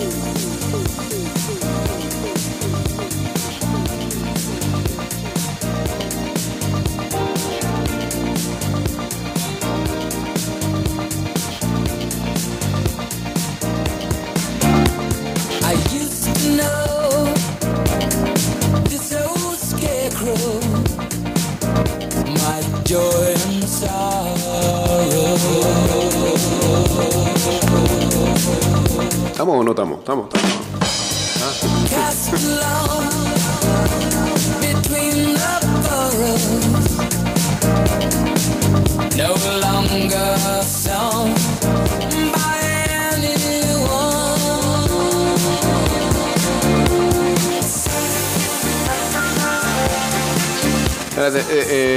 [0.00, 0.37] I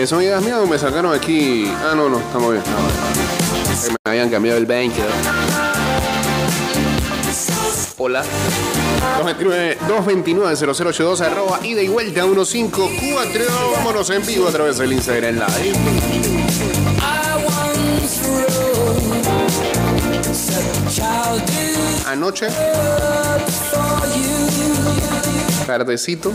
[0.08, 1.72] ¿son ideas mías o me sacaron aquí?
[1.84, 2.64] Ah, no, no, estamos bien.
[4.04, 5.02] me habían cambiado el banco.
[7.98, 8.24] Hola.
[9.20, 13.44] 229-0082 arroba ida y vuelta 154.
[13.78, 15.74] Vámonos en vivo a través del Instagram Live.
[22.08, 22.48] Anoche,
[25.68, 26.34] tardecito.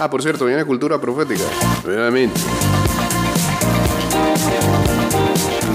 [0.00, 1.42] Ah, por cierto, viene cultura profética.
[1.84, 2.40] Nuevamente.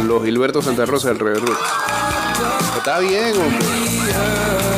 [0.06, 1.60] Los Gilberto Santa Rosa del Roots.
[2.78, 4.73] Está bien, hombre.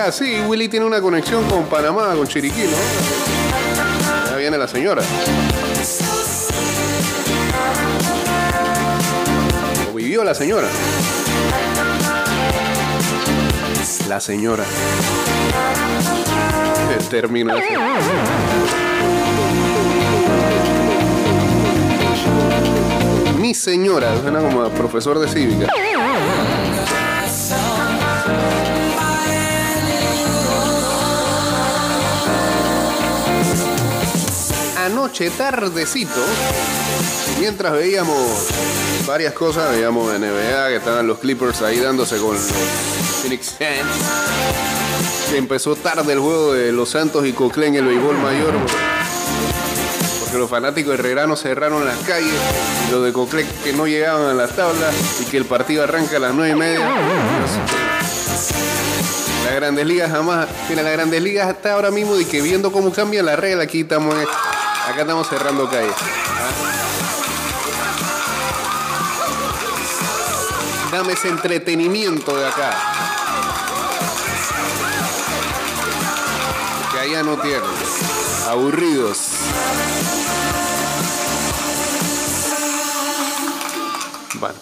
[0.00, 4.30] Así Willy tiene una conexión con Panamá, con Chiriquí, ¿no?
[4.30, 5.02] Ya viene la señora.
[9.90, 10.68] O vivió la señora.
[14.08, 14.64] La señora.
[16.98, 17.54] El término.
[23.38, 25.66] Mi señora, suena como profesor de cívica.
[35.02, 36.24] Anoche tardecito,
[37.40, 38.46] mientras veíamos
[39.04, 42.44] varias cosas, veíamos NBA, que estaban los Clippers ahí dándose con los
[43.20, 45.28] Phoenix Suns.
[45.28, 48.52] Que empezó tarde el juego de los Santos y Cocle en el béisbol mayor.
[50.20, 52.32] Porque los fanáticos herreranos cerraron las calles,
[52.92, 56.20] los de Cocle que no llegaban a las tablas y que el partido arranca a
[56.20, 56.88] las nueve y media.
[59.46, 60.46] Las grandes ligas jamás.
[60.68, 63.80] Mira, las grandes ligas hasta ahora mismo y que viendo cómo cambia la regla, aquí
[63.80, 64.14] estamos.
[64.14, 64.26] eh,
[64.88, 65.94] Acá estamos cerrando calles.
[65.96, 66.72] ¿ah?
[70.90, 72.70] Dame ese entretenimiento de acá.
[76.92, 77.62] Que allá no tienen.
[78.48, 79.18] Aburridos.
[84.34, 84.54] Bueno.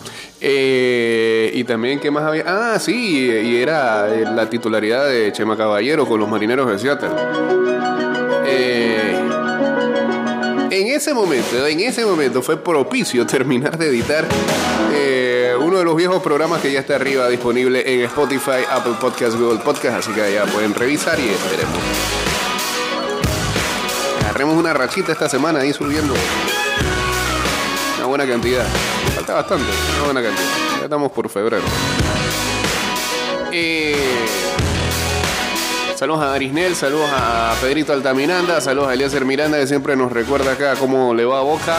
[0.42, 2.44] Eh, y también, ¿qué más había?
[2.47, 7.69] Ah, sí, y era la titularidad de Chema Caballero con los marineros de Seattle.
[11.00, 14.28] Ese momento, en ese momento fue propicio terminar de editar
[14.92, 19.34] eh, uno de los viejos programas que ya está arriba disponible en Spotify, Apple Podcast,
[19.38, 21.78] Google Podcast, así que ya pueden revisar y esperemos.
[24.24, 26.12] Agarremos una rachita esta semana ahí subiendo
[27.96, 28.66] una buena cantidad.
[29.14, 30.48] Falta bastante, una buena cantidad.
[30.80, 31.64] Ya estamos por febrero.
[33.52, 34.26] Eh,
[36.00, 40.52] Saludos a Arisnel, saludos a Pedrito Altamiranda, saludos a Eliezer Miranda que siempre nos recuerda
[40.52, 41.76] acá cómo le va a Boca.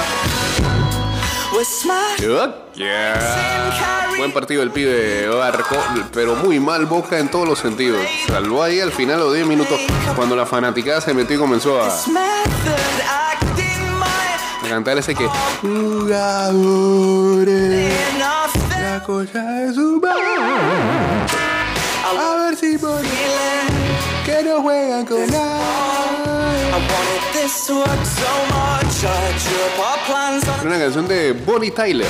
[2.75, 4.09] Yeah.
[4.19, 5.75] Buen partido el pibe Barco,
[6.13, 7.99] pero muy mal Boca en todos los sentidos.
[8.27, 9.79] Salvó ahí al final los 10 minutos
[10.15, 11.89] cuando la fanaticada se metió y comenzó a,
[14.69, 15.27] cantar ese que
[15.61, 16.61] jugadores.
[18.19, 19.99] La cosa es un
[22.05, 23.80] A ver si que
[24.43, 25.17] no juegan con
[30.63, 32.07] Una canción de Bonnie Tyler.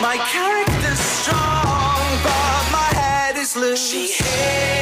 [0.00, 3.90] My character's strong, but my head is loose.
[3.90, 4.75] She hits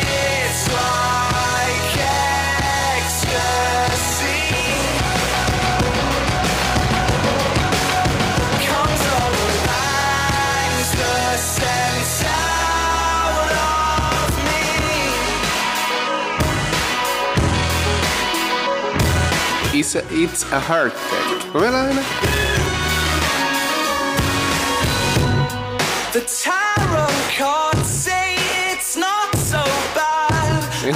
[19.77, 21.51] It's a, it's a heart attack.
[21.53, 21.91] ¿Cómo es la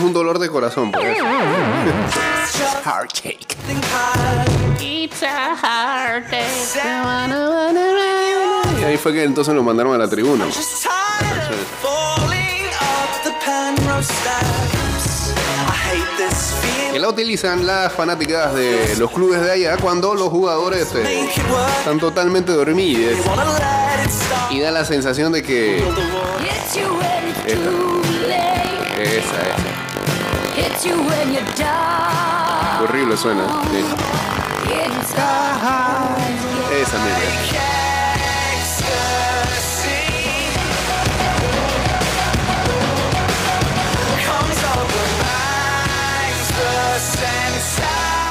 [0.01, 1.25] un dolor de corazón, por eso.
[2.47, 3.39] It's a heartache.
[8.81, 10.47] Y ahí fue que entonces lo mandaron a la tribuna.
[17.09, 21.29] Utilizan las fanáticas de los clubes de allá cuando los jugadores eh,
[21.79, 23.19] están totalmente dormidos
[24.51, 25.79] y da la sensación de que
[28.99, 29.59] esa es
[30.57, 32.83] Hits you when you're down.
[32.83, 33.45] horrible suena.
[36.71, 37.78] Esa misma.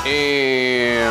[0.05, 1.07] Eh.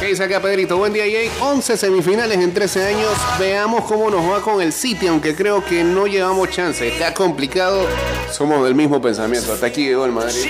[0.00, 0.76] ¿Qué acá Pedrito?
[0.76, 1.30] Buen día, Jay.
[1.40, 3.12] 11 semifinales en 13 años.
[3.38, 6.86] Veamos cómo nos va con el City, aunque creo que no llevamos chance.
[6.86, 7.86] Está complicado.
[8.32, 9.52] Somos del mismo pensamiento.
[9.52, 10.44] Hasta aquí llegó el Madrid.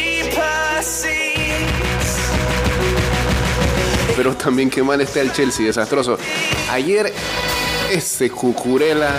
[4.17, 6.19] Pero también qué mal está el Chelsea, desastroso.
[6.70, 7.12] Ayer,
[7.91, 9.14] ese cucurela.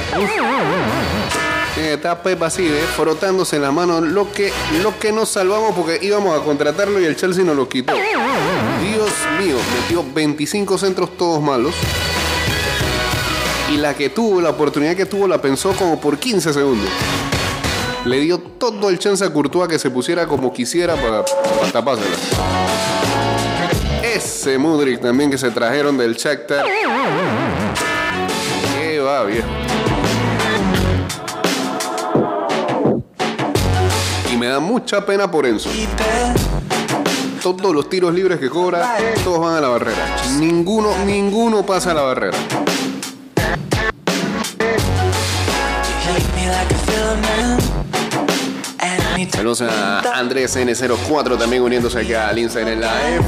[2.47, 2.85] Así, ¿eh?
[2.95, 3.99] frotándose la mano.
[3.99, 7.67] Lo que, lo que nos salvamos porque íbamos a contratarlo y el Chelsea nos lo
[7.67, 7.93] quitó.
[7.93, 11.73] Dios mío, metió 25 centros todos malos.
[13.69, 16.89] Y la que tuvo, la oportunidad que tuvo, la pensó como por 15 segundos.
[18.05, 22.15] Le dio todo el chance a Courtois que se pusiera como quisiera para, para tapársela.
[24.03, 26.65] Ese Mudrik también que se trajeron del Shakhtar.
[28.73, 29.47] Qué va, viejo.
[34.47, 35.69] Me da mucha pena por Enzo.
[37.43, 40.15] Todos los tiros libres que cobra, todos van a la barrera.
[40.39, 42.37] Ninguno, ninguno pasa a la barrera.
[49.31, 53.25] Saludos a Andrés N04 también uniéndose acá al Instagram Live.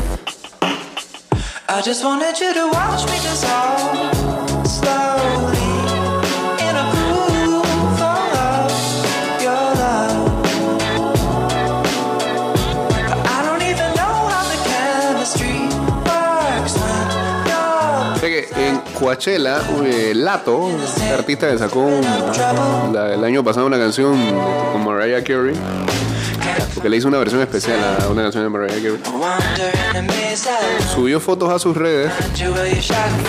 [19.00, 20.70] Coachella, eh, Lato,
[21.14, 24.14] artista que sacó un- el año pasado una canción
[24.74, 25.56] con Mariah Carey,
[26.74, 29.00] porque le hizo una versión especial a una canción de Mariah Carey.
[30.94, 32.12] Subió fotos a sus redes,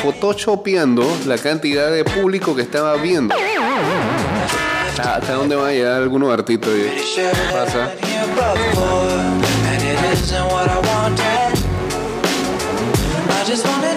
[0.03, 3.35] photoshopeando la cantidad de público que estaba viendo.
[4.99, 6.71] ¿Hasta, dónde van a llegar algunos artistas?
[7.53, 7.91] pasa?
[13.47, 13.91] just wanted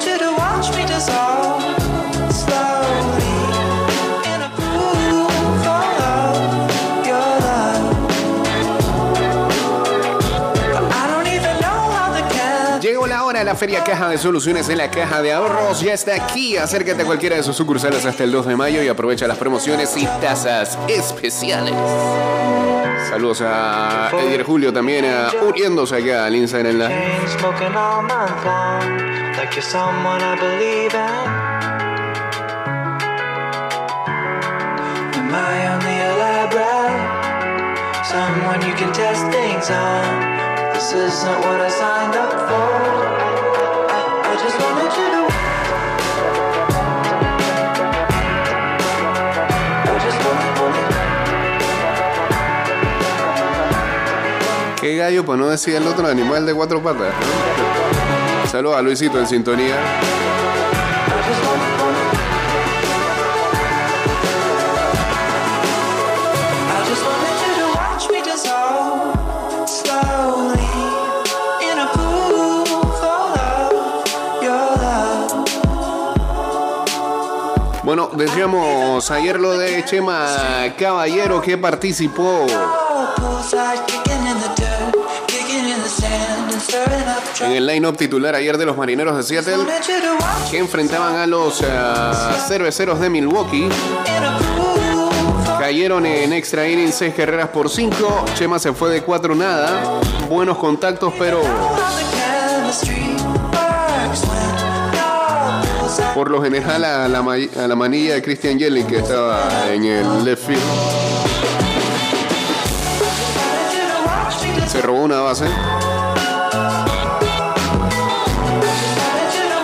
[13.54, 15.80] la la Feria Caja de Soluciones en la Caja de Ahorros.
[15.80, 16.58] Ya está aquí.
[16.58, 19.96] Acércate a cualquiera de sus sucursales hasta el 2 de mayo y aprovecha las promociones
[19.96, 21.76] y tasas especiales.
[23.10, 26.92] Saludos a Edier Julio también a uniéndose acá al Instagram
[29.54, 30.24] you're someone
[38.62, 38.74] you
[41.42, 43.03] what I signed up for.
[54.82, 57.14] Qué gallo, para no decir el otro animal de cuatro patas.
[58.52, 59.76] Saludos a Luisito en sintonía.
[78.16, 80.28] Decíamos ayer lo de Chema
[80.78, 82.46] Caballero que participó
[87.42, 89.66] en el line-up titular ayer de los marineros de Seattle
[90.50, 93.70] que enfrentaban a los ah, cerveceros de Milwaukee.
[95.60, 98.26] Cayeron en extra inning 6 carreras por 5.
[98.36, 100.02] Chema se fue de 4 nada.
[100.30, 101.42] Buenos contactos, pero
[106.14, 110.24] por lo general a la, a la manilla de Christian Yelich que estaba en el
[110.24, 110.62] left field.
[114.68, 115.46] Se robó una base.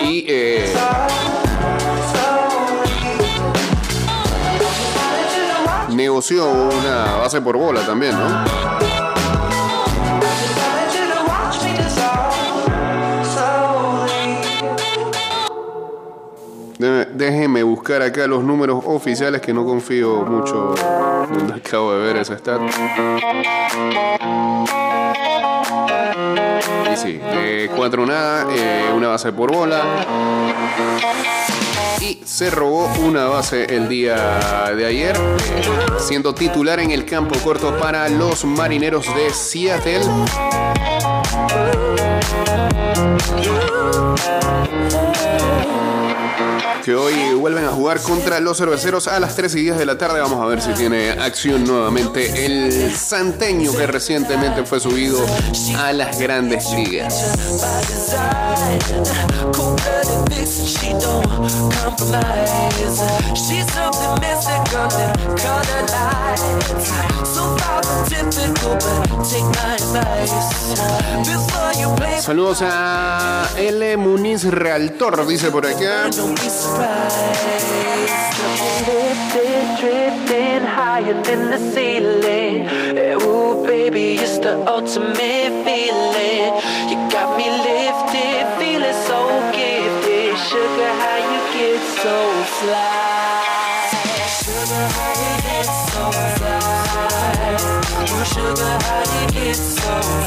[0.02, 0.74] Y eh,
[5.90, 9.09] negoció una base por bola también, ¿no?
[17.30, 20.74] Dé- Déjeme buscar acá los números oficiales que no confío mucho
[21.32, 22.60] donde acabo de ver ese stat.
[26.92, 29.80] Y sí, de 4 nada, eh, una base por bola.
[32.00, 35.62] Y se robó una base el día de ayer, eh,
[35.98, 40.00] siendo titular en el campo corto para los marineros de Seattle.
[46.84, 49.98] Que hoy vuelven a jugar contra los cerveceros a las 3 y 10 de la
[49.98, 50.20] tarde.
[50.20, 55.24] Vamos a ver si tiene acción nuevamente el santeño que recientemente fue subido
[55.76, 57.34] a las grandes ligas.
[72.20, 73.96] Saludos a L.
[73.96, 76.06] Muniz Realtor, dice por acá.
[76.06, 76.10] Eh.
[90.48, 92.16] Sugar, how you get so
[92.60, 92.99] fly?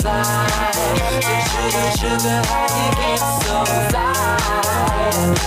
[0.03, 0.72] Fly?
[1.50, 3.57] Sugar, sugar, how you get so
[3.89, 4.03] fly?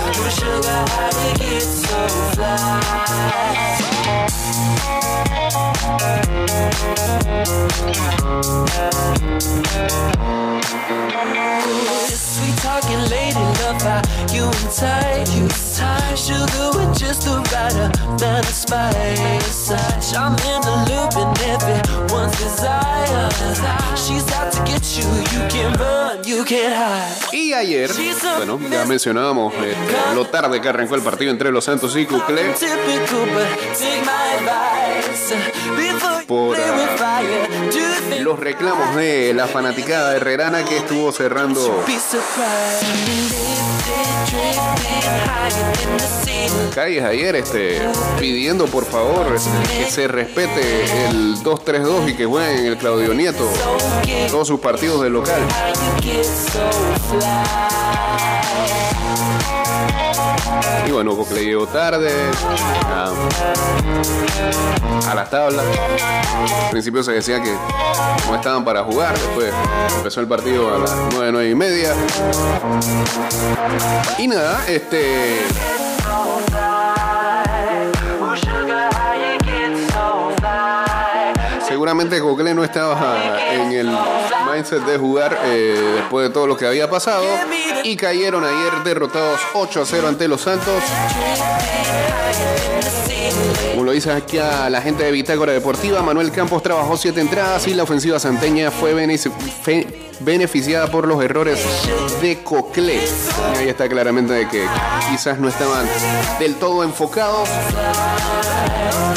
[0.09, 2.01] Ooh, sugar, how you get so
[2.35, 2.67] fly?
[27.33, 27.91] Y ayer,
[28.37, 32.55] bueno, ya mencionábamos este, lo tarde que arrancó el partido entre los Santos y Cuclé.
[36.27, 36.57] Por,
[38.21, 41.85] Los reclamos de la fanaticada herrerana que estuvo cerrando.
[46.75, 47.81] calles ayer este,
[48.19, 49.35] pidiendo por favor
[49.69, 53.49] que se respete el 2-3-2 y que jueguen en el Claudio Nieto
[54.31, 55.41] todos sus partidos del local.
[60.87, 62.11] Y bueno, Cocle llegó tarde
[62.85, 63.11] a,
[65.11, 65.65] a las tablas.
[66.65, 67.53] Al principio se decía que
[68.29, 69.53] no estaban para jugar, después
[69.97, 71.95] empezó el partido a las 9, 9 y media.
[74.19, 75.39] Y nada, este.
[81.87, 83.89] Seguramente Cocle no estaba en el
[84.53, 87.25] mindset de jugar eh, después de todo lo que había pasado.
[87.85, 90.83] Y cayeron ayer derrotados 8 a 0 ante los Santos.
[93.97, 97.85] Dice aquí a la gente de Bitácora Deportiva, Manuel Campos trabajó siete entradas y la
[97.85, 98.93] ofensiva santeña fue
[100.21, 101.65] beneficiada por los errores
[102.21, 103.01] de Coclé.
[103.55, 104.67] Y ahí está claramente de que
[105.11, 105.87] quizás no estaban
[106.39, 107.49] del todo enfocados.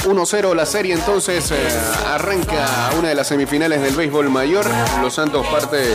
[0.06, 1.58] 1-0 la serie entonces eh,
[2.08, 4.66] arranca una de las semifinales del béisbol mayor.
[5.02, 5.94] Los Santos parte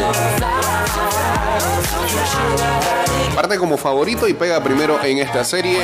[3.35, 5.79] parte como favorito y pega primero en esta serie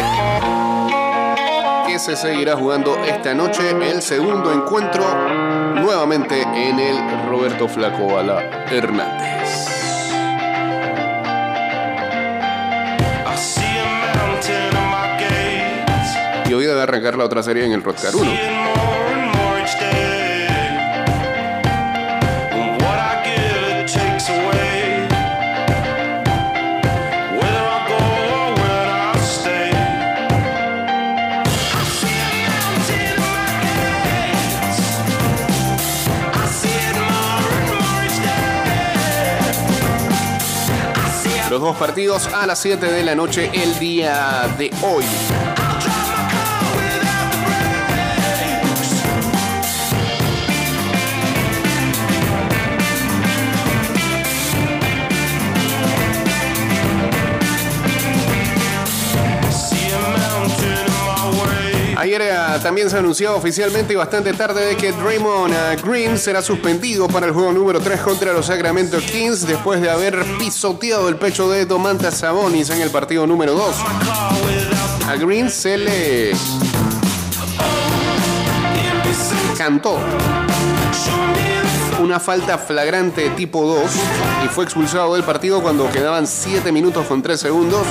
[1.90, 5.02] que se seguirá jugando esta noche el segundo encuentro
[5.74, 9.66] nuevamente en el Roberto Flaco Bala Hernández.
[16.48, 18.99] Y hoy debe arrancar la otra serie en el Rodcar 1.
[41.50, 45.04] Los dos partidos a las 7 de la noche el día de hoy.
[62.00, 66.40] Ayer eh, también se anunció oficialmente y bastante tarde de que Draymond eh, Green será
[66.40, 71.16] suspendido para el juego número 3 contra los Sacramento Kings después de haber pisoteado el
[71.16, 73.76] pecho de Domantas Sabonis en el partido número 2.
[75.08, 76.32] A Green se le
[79.58, 79.98] cantó
[82.02, 83.90] una falta flagrante tipo 2
[84.46, 87.86] y fue expulsado del partido cuando quedaban 7 minutos con 3 segundos.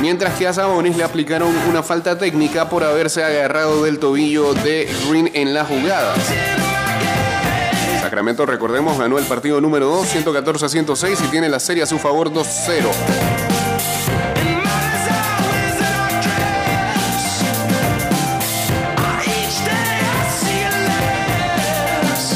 [0.00, 4.88] Mientras que a Sabonis le aplicaron una falta técnica por haberse agarrado del tobillo de
[5.08, 6.14] Green en la jugada.
[8.00, 11.86] Sacramento, recordemos, ganó el partido número 2, 114 a 106 y tiene la serie a
[11.86, 12.84] su favor 2-0.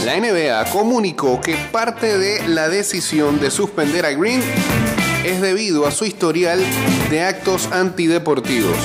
[0.04, 4.42] La NBA comunicó que parte de la decisión de suspender a Green
[5.25, 6.61] es debido a su historial
[7.11, 8.76] de actos antideportivos.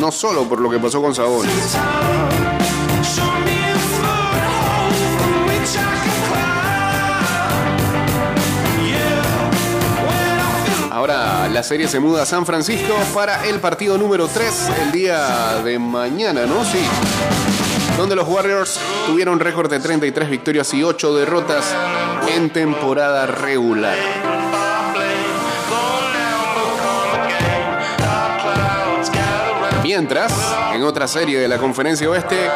[0.00, 1.76] No solo por lo que pasó con Sabonis.
[10.90, 15.60] Ahora la serie se muda a San Francisco para el partido número 3 el día
[15.62, 16.64] de mañana, ¿no?
[16.64, 16.80] Sí.
[17.96, 21.74] Donde los Warriors tuvieron récord de 33 victorias y 8 derrotas
[22.34, 24.35] en temporada regular.
[29.98, 30.30] Mientras,
[30.74, 32.50] en otra serie de la Conferencia Oeste,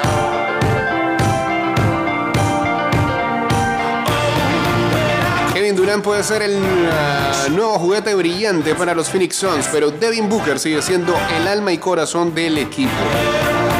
[5.55, 10.29] Kevin Durant puede ser el uh, nuevo juguete brillante para los Phoenix Suns, pero Devin
[10.29, 12.93] Booker sigue siendo el alma y corazón del equipo.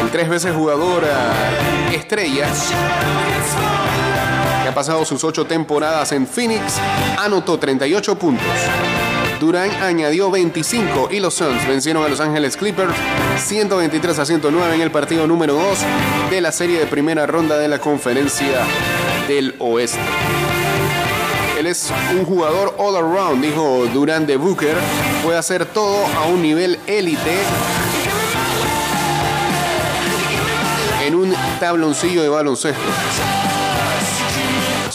[0.03, 2.49] El tres veces jugador uh, estrella
[4.63, 6.79] que ha pasado sus ocho temporadas en Phoenix
[7.19, 8.47] anotó 38 puntos.
[9.41, 12.93] Durant añadió 25 y los Suns vencieron a Los Ángeles Clippers
[13.39, 15.79] 123 a 109 en el partido número 2
[16.31, 18.67] de la serie de primera ronda de la conferencia
[19.27, 19.99] del oeste.
[21.59, 24.77] Él es un jugador all around, dijo Durant de Booker.
[25.25, 27.39] Puede hacer todo a un nivel élite.
[31.03, 32.81] En un tabloncillo de baloncesto.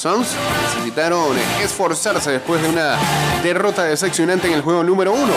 [0.06, 2.96] Suns necesitaron esforzarse después de una
[3.42, 5.34] derrota decepcionante en el juego número uno.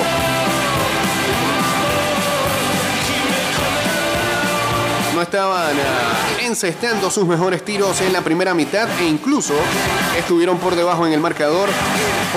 [5.15, 9.55] No estaban uh, encestando sus mejores tiros en la primera mitad e incluso
[10.19, 11.71] estuvieron por debajo en el marcador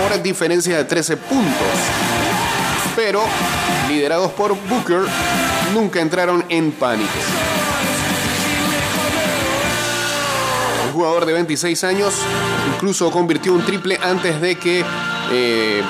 [0.02, 1.68] por diferencia de 13 puntos.
[2.96, 3.24] Pero,
[3.90, 5.02] liderados por Booker,
[5.74, 7.12] nunca entraron en pánico.
[10.92, 12.14] El jugador de 26 años
[12.74, 14.84] incluso convirtió un triple antes de que
[15.32, 15.82] eh,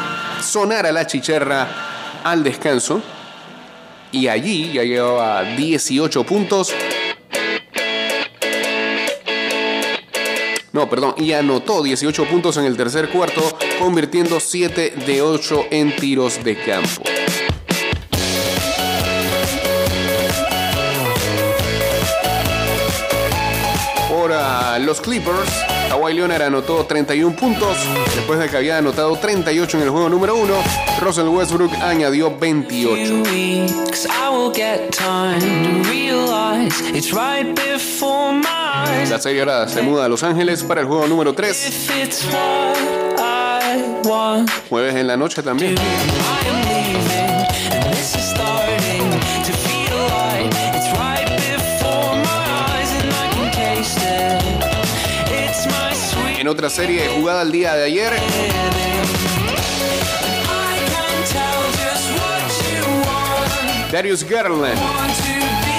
[0.44, 3.02] sonara la chicharra al descanso.
[4.12, 6.72] Y allí ya llevaba 18 puntos.
[10.72, 13.42] No, perdón, y anotó 18 puntos en el tercer cuarto,
[13.80, 17.02] convirtiendo 7 de 8 en tiros de campo.
[24.86, 25.50] Los Clippers,
[25.90, 27.78] Kawhi Leonard anotó 31 puntos
[28.16, 30.54] después de que había anotado 38 en el juego número 1.
[31.02, 33.24] Russell Westbrook añadió 28.
[33.32, 38.48] weeks I will get time to realize it's right before my
[38.88, 39.10] eyes.
[39.10, 42.26] La serie ahora se muda a Los Ángeles para el juego número 3, If it's
[42.26, 42.78] what
[43.18, 45.76] I want, jueves en la noche también.
[56.42, 58.14] En otra serie jugada el día de ayer.
[63.92, 64.76] Darius Garland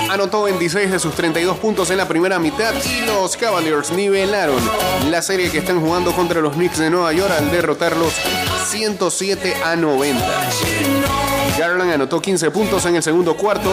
[0.09, 4.61] anotó 26 de sus 32 puntos en la primera mitad y los Cavaliers nivelaron
[5.11, 8.13] la serie que están jugando contra los Knicks de Nueva York al derrotarlos
[8.69, 10.25] 107 a 90.
[11.59, 13.69] Garland anotó 15 puntos en el segundo cuarto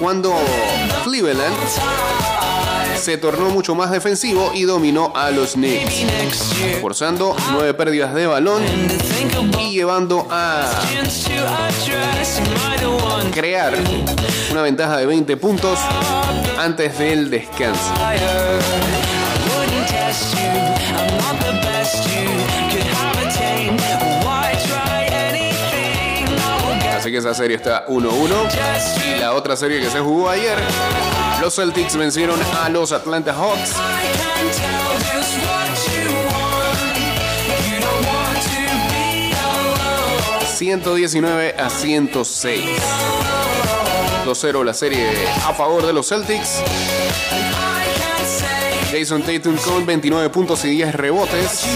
[0.00, 0.34] cuando
[1.04, 1.54] Cleveland
[3.02, 6.04] se tornó mucho más defensivo y dominó a los Knicks,
[6.80, 8.62] forzando nueve pérdidas de balón
[9.58, 10.70] y llevando a
[13.32, 13.74] crear
[14.52, 15.80] una ventaja de 20 puntos
[16.56, 17.92] antes del descanso.
[26.96, 28.44] Así que esa serie está 1-1.
[28.44, 29.16] just you.
[29.16, 30.56] Y la otra serie que se jugó ayer,
[31.42, 36.96] los Celtics vencieron a los Atlanta Hawks I can tell just what you want.
[37.66, 40.46] You don't want to be alone.
[40.46, 42.64] 119 a 106.
[44.24, 45.08] 2-0 la serie
[45.44, 46.62] a favor de los Celtics.
[48.92, 51.66] Jason Tatum con 29 puntos y 10 rebotes.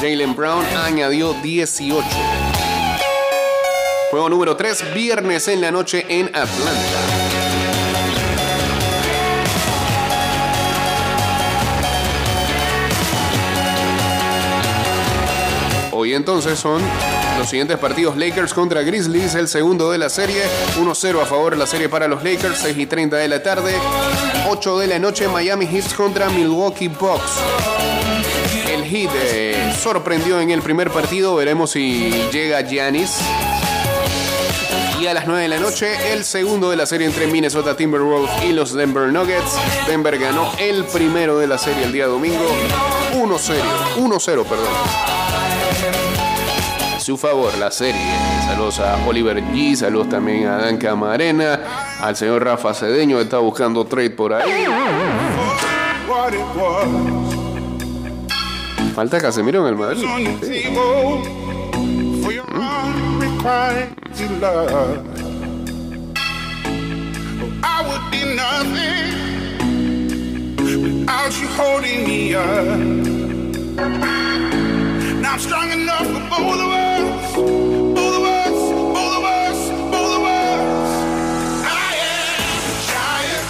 [0.00, 2.41] Jalen Brown añadió 18.
[4.12, 6.82] Juego número 3, viernes en la noche en Atlanta.
[15.92, 16.82] Hoy entonces son
[17.38, 20.42] los siguientes partidos Lakers contra Grizzlies, el segundo de la serie,
[20.78, 23.72] 1-0 a favor la serie para los Lakers, 6 y 30 de la tarde,
[24.50, 27.38] 8 de la noche Miami Heat contra Milwaukee Bucks.
[28.70, 33.16] El Heat eh, sorprendió en el primer partido, veremos si llega Giannis.
[35.02, 38.30] Y a las 9 de la noche, el segundo de la serie entre Minnesota Timberwolves
[38.44, 39.58] y los Denver Nuggets.
[39.88, 42.46] Denver ganó el primero de la serie el día domingo,
[43.14, 43.36] 1-0,
[43.96, 44.68] 1-0, perdón
[47.00, 48.00] su favor la serie.
[48.46, 51.58] Saludos a Oliver G, saludos también a Dan Camarena,
[52.00, 54.66] al señor Rafa Cedeño está buscando trade por ahí.
[58.94, 60.06] Falta Casemiro en el Madrid.
[63.44, 65.06] Unrequited love.
[67.64, 69.12] I would be nothing
[70.82, 72.78] without you holding me up.
[75.20, 77.36] Now I'm strong enough for both of us.
[81.64, 83.46] I am a giant.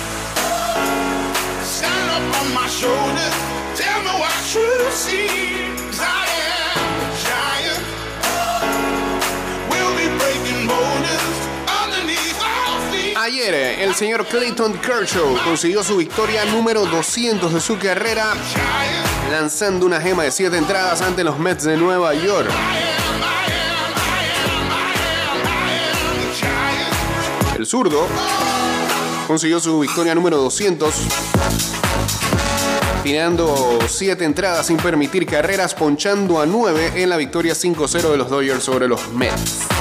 [1.65, 3.37] Stand up on my shoulders.
[3.79, 5.62] Tell me what you see.
[13.55, 18.33] Eh, el señor Clayton Kershaw consiguió su victoria número 200 de su carrera
[19.31, 22.49] lanzando una gema de 7 entradas ante los Mets de Nueva York.
[27.59, 28.07] El zurdo
[29.27, 30.95] consiguió su victoria número 200
[33.03, 38.31] tirando 7 entradas sin permitir carreras, ponchando a 9 en la victoria 5-0 de los
[38.31, 39.72] Dodgers sobre los Mets.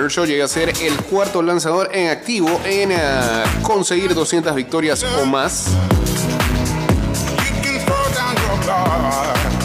[0.00, 2.96] Kershaw llega a ser el cuarto lanzador en activo en eh,
[3.62, 5.70] conseguir 200 victorias o más,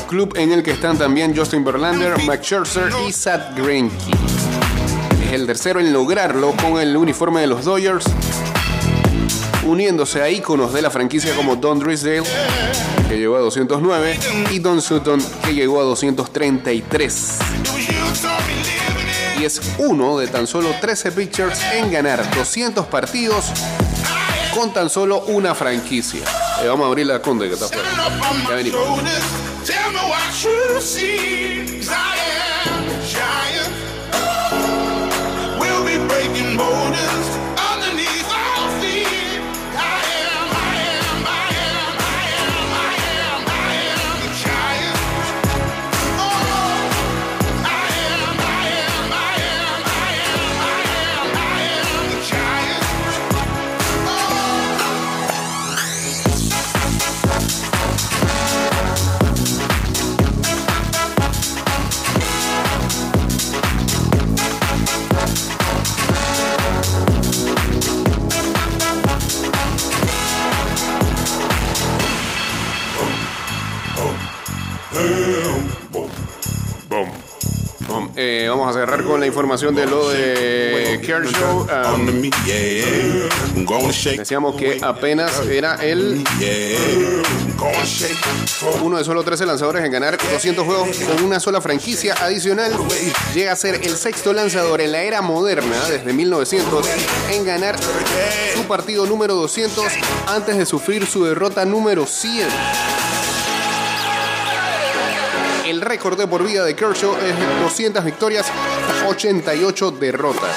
[0.07, 3.95] club en el que están también Justin Verlander, Max Scherzer y Seth Greinke.
[5.23, 8.05] Es el tercero en lograrlo con el uniforme de los Dodgers,
[9.65, 12.23] uniéndose a íconos de la franquicia como Don Drisdale,
[13.07, 14.19] que llegó a 209,
[14.49, 17.39] y Don Sutton, que llegó a 233.
[19.43, 23.51] Es uno de tan solo 13 pitchers en ganar 200 partidos
[24.55, 26.23] con tan solo una franquicia.
[26.61, 27.89] Eh, vamos a abrir la conde que está afuera.
[28.47, 29.01] Ya venimos.
[79.23, 81.65] La información de lo de Kershaw.
[83.91, 84.17] Shake.
[84.17, 86.21] decíamos que apenas era el
[88.81, 92.73] uno de solo 13 lanzadores en ganar 200 juegos con una sola franquicia adicional.
[93.33, 96.85] Llega a ser el sexto lanzador en la era moderna desde 1900
[97.31, 99.85] en ganar su partido número 200
[100.27, 102.92] antes de sufrir su derrota número 100.
[105.73, 108.45] El récord de por vida de Kershaw es 200 victorias,
[109.07, 110.55] 88 derrotas.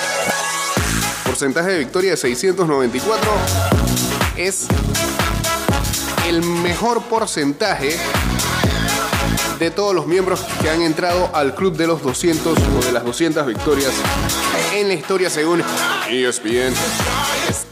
[1.25, 3.31] Porcentaje de victoria de 694
[4.37, 4.67] es
[6.29, 7.99] el mejor porcentaje
[9.59, 13.03] de todos los miembros que han entrado al club de los 200 o de las
[13.03, 13.93] 200 victorias
[14.75, 15.63] en la historia según
[16.11, 16.75] ESPN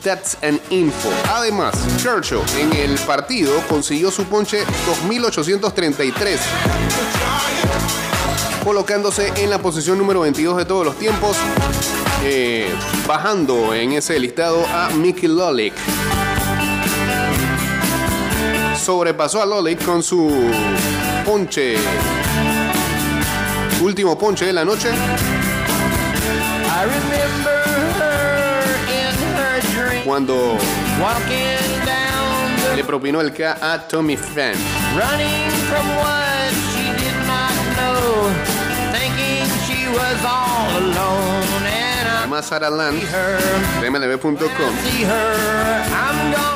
[0.04, 1.08] Stats and Info.
[1.32, 6.40] Además, Kershaw en el partido consiguió su ponche 2833
[8.62, 11.38] colocándose en la posición número 22 de todos los tiempos,
[12.22, 12.68] eh,
[13.06, 15.72] bajando en ese listado a Mickey Lolick.
[18.76, 20.30] sobrepasó a Lolik con su
[21.24, 21.76] ponche.
[23.80, 24.90] Último ponche de la noche.
[30.04, 30.34] Cuando
[31.00, 34.54] walking down the le propinó el K a Tommy Fan.
[42.18, 43.02] Además, Sarah Land
[43.90, 44.74] MLB.com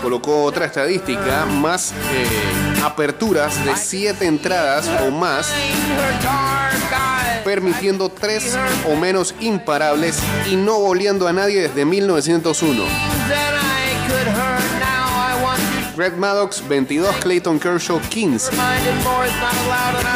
[0.02, 2.26] colocó otra estadística, más eh,
[2.84, 5.52] aperturas de 7 entradas o más,
[7.48, 8.58] permitiendo 3
[8.90, 10.18] o menos imparables
[10.50, 12.84] y no boleando a nadie desde 1901.
[13.28, 14.60] that I could hurt.
[14.78, 18.50] Now I want to Greg Maddox 22, Clayton Kershaw 15.
[18.50, 20.06] reminded more is not allowed, and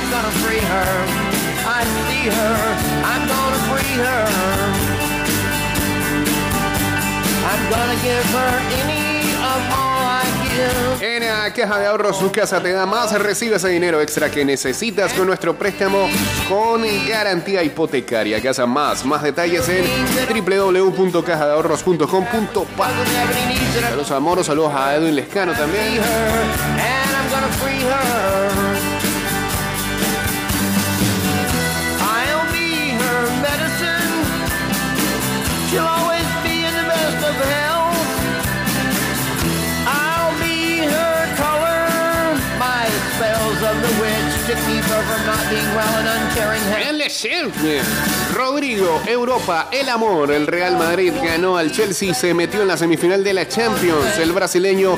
[7.48, 8.52] I'm gonna give her
[8.84, 9.91] any of give.
[11.00, 14.44] En la caja de ahorros su casa te da más, recibe ese dinero extra que
[14.44, 16.08] necesitas con nuestro préstamo
[16.48, 18.40] con garantía hipotecaria.
[18.40, 20.42] Casa más, más detalles en I
[23.80, 26.00] Saludos a Moro, saludos a Edwin Lescano también.
[48.34, 50.30] Rodrigo, Europa, el amor.
[50.30, 54.18] El Real Madrid ganó al Chelsea y se metió en la semifinal de la Champions.
[54.18, 54.96] El brasileño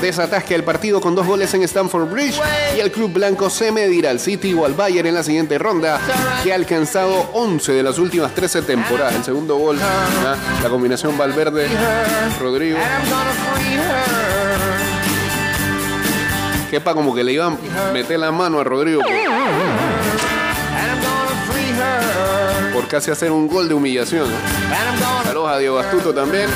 [0.00, 2.40] desatasca el partido con dos goles en Stamford Bridge
[2.76, 6.00] y el club blanco se medirá al City o al Bayern en la siguiente ronda,
[6.42, 9.14] que ha alcanzado 11 de las últimas 13 temporadas.
[9.14, 11.68] El segundo gol, la combinación Valverde,
[12.40, 12.78] Rodrigo.
[16.70, 19.02] Kepa como que le iban a meter la mano a Rodrigo
[22.72, 24.26] por casi hacer un gol de humillación.
[25.24, 26.48] Saludos a Diego Astuto también.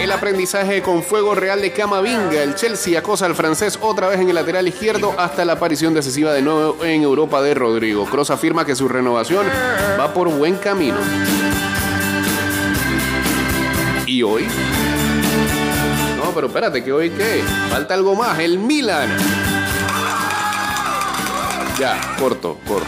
[0.00, 2.42] El aprendizaje con fuego real de Camavinga.
[2.42, 6.32] El Chelsea acosa al francés otra vez en el lateral izquierdo hasta la aparición decisiva
[6.32, 8.06] de nuevo en Europa de Rodrigo.
[8.06, 9.46] Cross afirma que su renovación
[9.98, 10.96] va por buen camino.
[14.06, 14.46] ¿Y hoy?
[16.16, 17.42] No, pero espérate, que hoy qué?
[17.70, 18.38] Falta algo más.
[18.38, 19.10] El Milan.
[21.78, 22.86] Ya, corto, corto.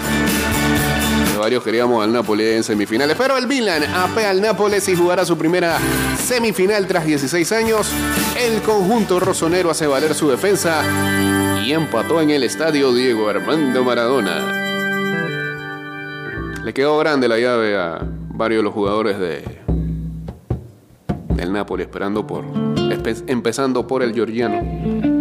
[1.43, 5.37] Varios queríamos al Napoli en semifinales, pero el Milan apea al Nápoles y jugará su
[5.37, 5.77] primera
[6.17, 7.91] semifinal tras 16 años.
[8.39, 10.85] El conjunto rosonero hace valer su defensa
[11.67, 14.53] y empató en el estadio Diego Armando Maradona.
[16.63, 19.43] Le quedó grande la llave a varios de los jugadores de
[21.31, 22.45] del Napoli, esperando por
[23.27, 25.12] empezando por el georgiano.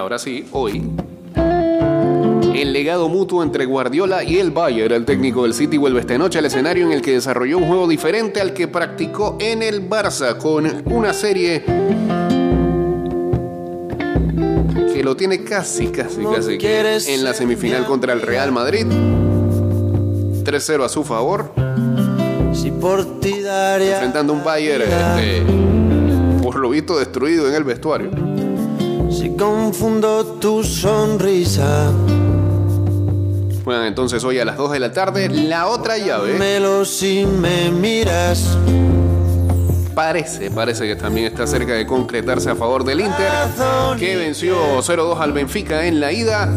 [0.00, 0.82] Ahora sí, hoy,
[2.54, 6.38] el legado mutuo entre Guardiola y el Bayern, el técnico del City, vuelve esta noche
[6.38, 10.36] al escenario en el que desarrolló un juego diferente al que practicó en el Barça,
[10.38, 11.62] con una serie
[14.92, 16.58] que lo tiene casi, casi, casi
[17.12, 18.86] en la semifinal contra el Real Madrid.
[18.86, 21.52] 3-0 a su favor,
[23.92, 25.42] enfrentando un Bayern este,
[26.42, 28.29] por lo visto destruido en el vestuario.
[29.20, 31.92] Si confundo tu sonrisa
[33.62, 36.38] Juegan entonces hoy a las 2 de la tarde la otra llave.
[36.38, 38.56] Melo si me miras
[39.94, 43.30] Parece, parece que también está cerca de concretarse a favor del Inter,
[43.98, 46.50] que venció 0-2 al Benfica en la ida.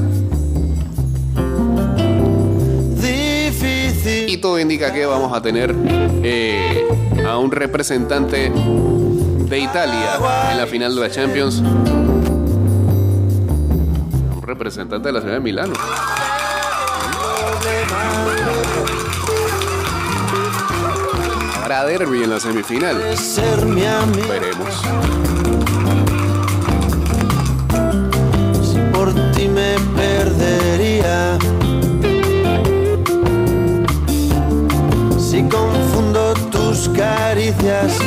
[4.28, 5.76] Y todo indica que vamos a tener
[6.24, 6.88] eh,
[7.28, 10.20] a un representante de Italia
[10.52, 11.62] en la final de la Champions.
[14.54, 15.74] Representante de la ciudad de Milano.
[21.60, 22.96] Habrá derby en la semifinal.
[24.30, 24.82] Veremos.
[28.62, 31.40] Si por ti me perdería
[35.18, 37.98] Si confundo tus caricias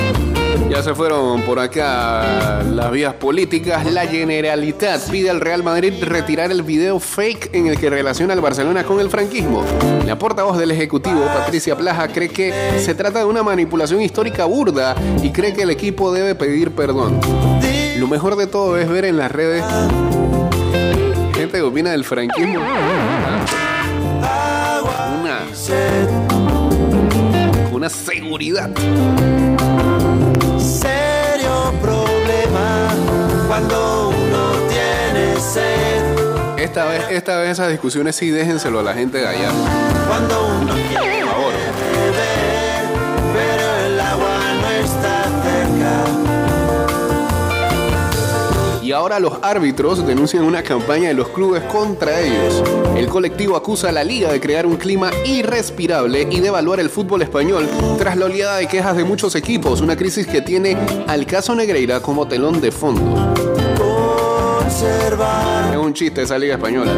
[0.70, 3.90] Ya se fueron por acá las vías políticas.
[3.90, 8.40] La Generalitat pide al Real Madrid retirar el video fake en el que relaciona al
[8.40, 9.64] Barcelona con el franquismo.
[10.06, 14.94] La portavoz del Ejecutivo, Patricia Plaja, cree que se trata de una manipulación histórica burda
[15.22, 17.20] y cree que el equipo debe pedir perdón.
[17.98, 19.64] Lo mejor de todo es ver en las redes
[21.34, 22.60] gente que opina del franquismo.
[25.20, 25.40] Una
[27.72, 28.70] una seguridad.
[33.56, 36.58] Cuando uno tiene sed.
[36.58, 39.50] Esta vez, esta vez esas discusiones sí déjenselo a la gente de allá.
[40.06, 42.84] Cuando uno quiere beber,
[43.32, 46.04] pero el agua no está cerca.
[48.82, 52.62] Y ahora los árbitros denuncian una campaña de los clubes contra ellos.
[52.94, 56.90] El colectivo acusa a la liga de crear un clima irrespirable y de evaluar el
[56.90, 57.66] fútbol español
[57.98, 62.00] tras la oleada de quejas de muchos equipos, una crisis que tiene al caso Negreira
[62.00, 63.45] como telón de fondo.
[65.72, 66.92] Es un chiste esa liga española.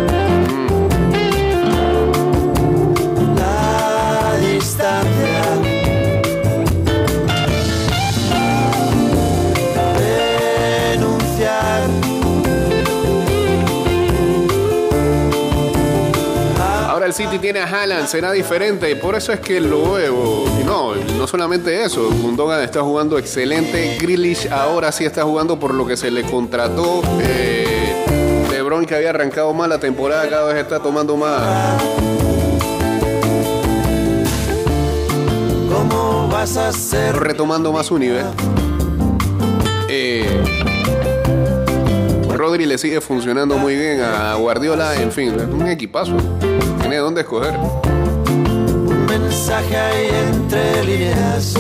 [3.37, 5.79] la distancia.
[16.88, 20.97] Ahora el City tiene a Haaland, será diferente, por eso es que luego, y no,
[20.97, 25.97] no solamente eso, Gundogan está jugando excelente, Grealish ahora sí está jugando por lo que
[25.97, 27.58] se le contrató, eh,
[28.68, 31.40] De Bruyne que había arrancado mal la temporada cada vez está tomando más,
[35.72, 37.16] ¿Cómo vas a ser?
[37.16, 38.26] retomando más su nivel.
[39.88, 40.28] Eh,
[42.28, 46.18] Rodri le sigue funcionando muy bien a Guardiola, en fin, es un equipazo,
[46.81, 47.57] tiene dónde escoger.
[47.57, 51.54] Un mensaje ahí entre líneas.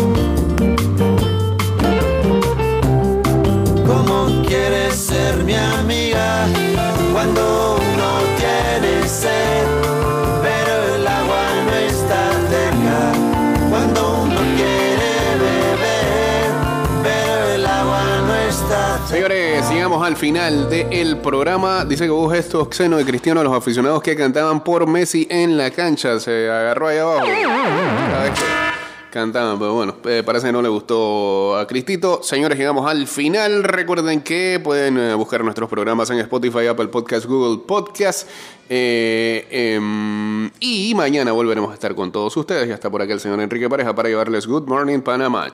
[3.86, 6.46] ¿Cómo quieres ser mi amiga
[7.18, 9.66] cuando uno tiene sed?
[10.40, 13.68] Pero el agua no está cerca.
[13.68, 16.52] Cuando uno quiere beber,
[17.02, 19.08] pero el agua no está cerca.
[19.08, 21.84] Señores, llegamos al final del programa.
[21.84, 25.56] Dice que hubo gestos xeno de cristiano a los aficionados que cantaban por Messi en
[25.56, 26.20] la cancha.
[26.20, 27.26] Se agarró ahí abajo.
[29.10, 32.22] Cantaban, pero bueno, eh, parece que no le gustó a Cristito.
[32.22, 33.64] Señores, llegamos al final.
[33.64, 38.28] Recuerden que pueden eh, buscar nuestros programas en Spotify, Apple Podcast, Google Podcast.
[38.68, 42.68] Eh, em, y mañana volveremos a estar con todos ustedes.
[42.68, 45.46] Ya está por aquí el señor Enrique Pareja para llevarles Good Morning Panamá.